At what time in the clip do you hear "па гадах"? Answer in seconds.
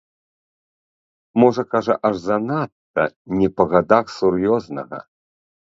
3.59-4.05